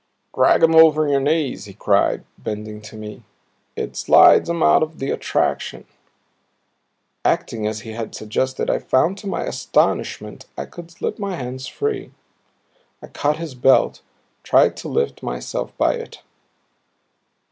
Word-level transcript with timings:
"Drag 0.33 0.63
'em 0.63 0.73
over 0.73 1.07
your 1.07 1.19
knees," 1.19 1.65
he 1.65 1.75
cried, 1.75 2.23
bending 2.35 2.81
to 2.81 2.95
me. 2.97 3.21
"It 3.75 3.95
slides 3.95 4.49
'em 4.49 4.63
out 4.63 4.81
of 4.81 4.97
the 4.97 5.11
attraction." 5.11 5.85
Acting 7.23 7.67
as 7.67 7.81
he 7.81 7.91
had 7.91 8.15
suggested 8.15 8.67
I 8.67 8.79
found 8.79 9.19
to 9.19 9.27
my 9.27 9.43
astonishment 9.43 10.47
I 10.57 10.65
could 10.65 10.89
slip 10.89 11.19
my 11.19 11.35
hands 11.35 11.67
free; 11.67 12.09
I 12.99 13.09
caught 13.09 13.37
his 13.37 13.53
belt, 13.53 14.01
tried 14.41 14.75
to 14.77 14.87
lift 14.89 15.21
myself 15.21 15.71
by 15.77 15.93
it. 15.93 16.23